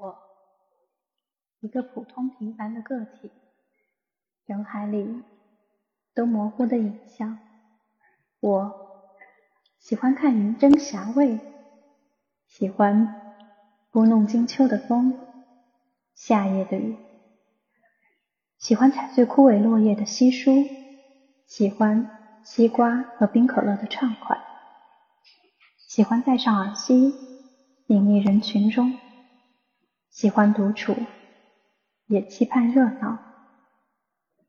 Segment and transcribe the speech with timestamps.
[0.00, 0.16] 我，
[1.60, 3.32] 一个普通平凡的个体，
[4.44, 5.22] 人海里
[6.14, 7.38] 都模糊的影像。
[8.40, 9.02] 我
[9.78, 11.40] 喜欢看云蒸霞蔚，
[12.46, 13.36] 喜欢
[13.90, 15.18] 拨弄金秋的风，
[16.14, 16.96] 夏夜的雨，
[18.58, 20.64] 喜欢踩碎枯萎落叶的稀疏，
[21.46, 24.40] 喜欢西瓜和冰可乐的畅快，
[25.88, 27.12] 喜欢戴上耳机，
[27.88, 28.96] 隐匿人群中。
[30.10, 30.96] 喜欢独处，
[32.06, 33.18] 也期盼热闹；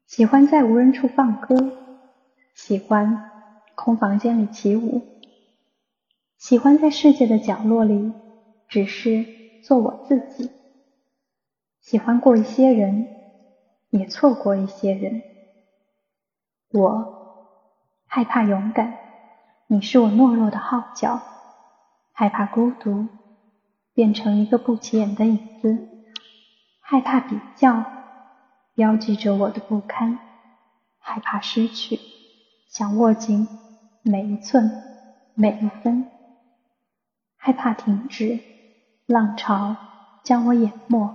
[0.06, 1.56] 喜欢在无人处放歌，
[2.56, 3.32] 喜欢
[3.76, 5.02] 空房间里起舞；
[6.38, 8.14] 喜欢在世界的角落里，
[8.68, 9.26] 只是
[9.64, 10.50] 做我自己。
[11.82, 13.08] 喜欢过一些人，
[13.90, 15.22] 也错过一些人。
[16.72, 17.52] 我
[18.06, 18.98] 害怕勇敢，
[19.68, 21.20] 你是我懦弱的号角；
[22.12, 23.08] 害怕孤独。
[24.00, 25.90] 变成一个不起眼的影子，
[26.80, 27.84] 害怕比较，
[28.74, 30.18] 标记着我的不堪；
[31.00, 32.00] 害怕失去，
[32.70, 33.46] 想握紧
[34.02, 34.72] 每一寸
[35.34, 36.06] 每一分；
[37.36, 38.40] 害怕停止，
[39.06, 39.76] 浪潮
[40.24, 41.14] 将我淹没；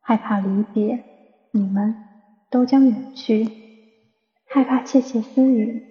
[0.00, 1.02] 害怕离别，
[1.50, 1.96] 你们
[2.50, 3.50] 都将远去；
[4.46, 5.84] 害怕窃窃私语，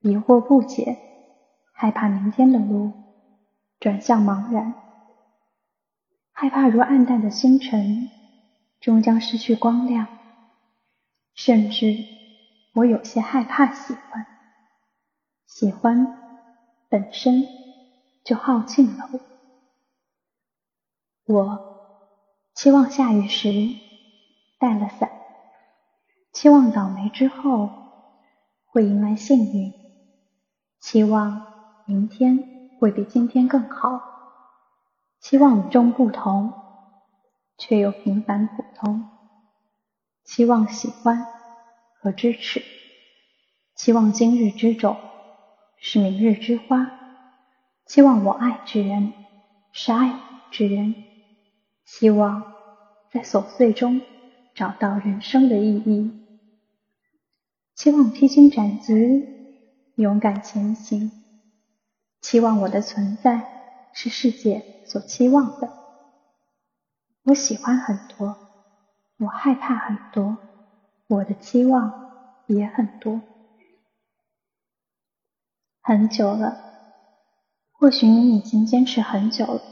[0.00, 0.98] 疑惑不解；
[1.72, 2.92] 害怕明天的路
[3.80, 4.83] 转向茫然。
[6.36, 8.10] 害怕如暗淡的星辰，
[8.80, 10.08] 终将失去光亮。
[11.32, 11.96] 甚至，
[12.74, 14.26] 我有些害怕喜欢。
[15.46, 16.18] 喜欢
[16.88, 17.46] 本身
[18.24, 19.08] 就耗尽了
[21.26, 21.34] 我。
[21.34, 22.02] 我
[22.52, 23.48] 期望下雨时
[24.58, 25.08] 带了伞，
[26.32, 27.70] 期望倒霉之后
[28.66, 29.72] 会迎来幸运，
[30.80, 31.46] 期望
[31.86, 34.13] 明天会比今天更好。
[35.24, 36.52] 期望与众不同，
[37.56, 39.08] 却又平凡普通；
[40.22, 41.26] 期望喜欢
[41.98, 42.62] 和支持，
[43.74, 44.98] 期望今日之种
[45.78, 46.90] 是明日之花；
[47.86, 49.14] 期望我爱之人
[49.72, 50.20] 是爱
[50.50, 50.92] 之人；
[51.86, 52.52] 希望
[53.10, 54.02] 在琐碎中
[54.54, 56.10] 找到人生的意义；
[57.74, 59.24] 期望披荆斩棘，
[59.94, 61.10] 勇敢前行；
[62.20, 63.53] 期望我的存在
[63.94, 64.82] 是世界。
[64.86, 65.70] 所期望的，
[67.22, 68.36] 我喜欢很多，
[69.18, 70.36] 我害怕很多，
[71.08, 73.22] 我的期望也很多。
[75.80, 76.58] 很久了，
[77.72, 79.62] 或许你已经坚持很久了，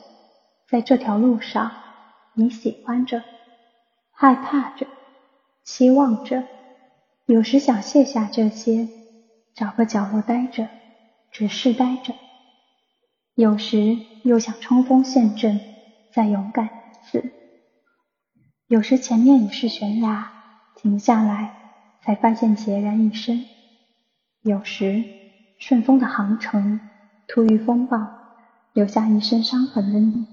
[0.67, 1.71] 在这条路上，
[2.33, 3.23] 你喜欢着，
[4.13, 4.87] 害怕着，
[5.63, 6.43] 期望着，
[7.27, 8.89] 有时想卸下这些，
[9.55, 10.69] 找个角落待着，
[11.31, 12.15] 只是待着。
[13.35, 15.59] 有时又想冲锋陷阵，
[16.13, 17.31] 再勇敢一次；
[18.67, 20.31] 有时前面已是悬崖，
[20.77, 21.55] 停下来
[22.03, 23.47] 才发现孑然一身；
[24.43, 25.03] 有时
[25.59, 26.79] 顺风的航程，
[27.27, 28.07] 突遇风暴，
[28.75, 30.27] 留下一身伤痕的你；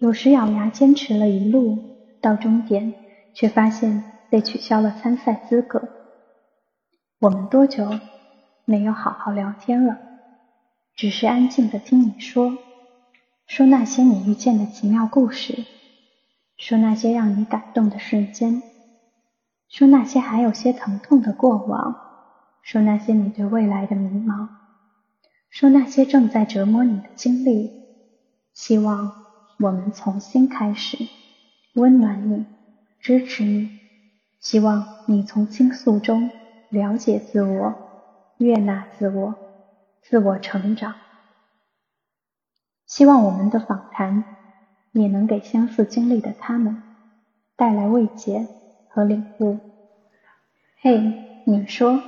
[0.00, 1.78] 有时咬牙坚持了一路，
[2.20, 2.94] 到终点
[3.32, 5.88] 却发现被取消了参赛资格。
[7.20, 7.88] 我们多久
[8.64, 10.07] 没有好好聊天了？
[10.98, 12.58] 只是安静的听你说，
[13.46, 15.64] 说那些你遇见的奇妙故事，
[16.56, 18.60] 说那些让你感动的瞬间，
[19.68, 21.94] 说那些还有些疼痛的过往，
[22.62, 24.48] 说那些你对未来的迷茫，
[25.50, 27.70] 说那些正在折磨你的经历。
[28.52, 29.12] 希望
[29.60, 30.98] 我们重新开始，
[31.74, 32.44] 温暖你，
[32.98, 33.70] 支持你。
[34.40, 36.28] 希望你从倾诉中
[36.70, 37.72] 了解自我，
[38.38, 39.47] 悦纳自我。
[40.08, 40.94] 自我成长，
[42.86, 44.24] 希望我们的访谈
[44.92, 46.82] 也能给相似经历的他们
[47.56, 48.48] 带来慰藉
[48.88, 49.58] 和领悟。
[50.80, 52.02] 嘿，你说，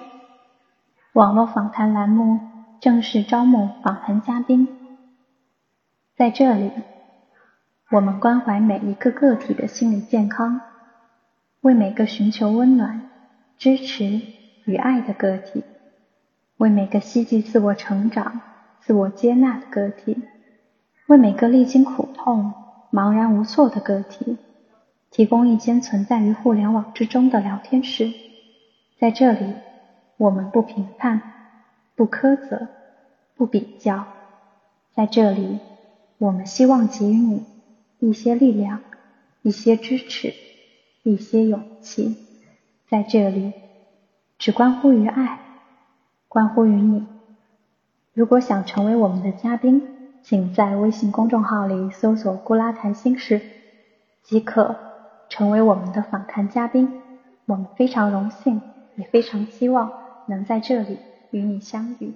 [1.12, 2.41] 网络访谈栏目
[2.81, 4.66] 正式招募访谈嘉宾，
[6.16, 6.72] 在这里，
[7.91, 10.63] 我们关怀每一个个体的心理健康，
[11.60, 13.10] 为每个寻求温暖、
[13.59, 14.22] 支持
[14.65, 15.63] 与爱的个体。
[16.60, 18.39] 为每个希冀自我成长、
[18.83, 20.15] 自我接纳的个体，
[21.07, 22.53] 为每个历经苦痛、
[22.92, 24.36] 茫然无措的个体，
[25.10, 28.12] 提供一间存在于互联网之中的聊天室。
[28.98, 29.54] 在这里，
[30.18, 31.22] 我们不评判、
[31.97, 32.68] 不苛责、
[33.36, 34.06] 不比较。
[34.92, 35.60] 在这里，
[36.18, 37.42] 我们希望给予你
[38.01, 38.80] 一些力量、
[39.41, 40.34] 一些支持、
[41.04, 42.18] 一些勇气。
[42.86, 43.54] 在这里，
[44.36, 45.39] 只关乎于爱。
[46.30, 47.09] 关乎于你。
[48.15, 49.82] 如果想成为我们的嘉宾，
[50.22, 53.41] 请在微信公众号里搜索“姑拉谈心事”，
[54.22, 54.77] 即可
[55.28, 57.03] 成为我们的访谈嘉宾。
[57.47, 58.62] 我们非常荣幸，
[58.94, 59.91] 也非常希望
[60.27, 60.98] 能在这里
[61.32, 62.15] 与你相遇。